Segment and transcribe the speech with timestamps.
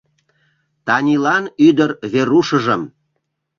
[0.85, 2.81] Танилан ӱдыр Верушыжым